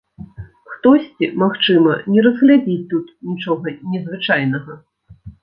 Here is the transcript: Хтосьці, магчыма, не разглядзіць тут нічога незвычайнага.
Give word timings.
Хтосьці, 0.71 1.25
магчыма, 1.43 1.93
не 2.15 2.21
разглядзіць 2.29 2.87
тут 2.95 3.13
нічога 3.33 3.75
незвычайнага. 3.93 4.81